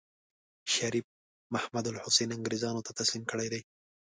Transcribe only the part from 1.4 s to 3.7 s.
محمودالحسن انګرېزانو ته تسليم کړی دی.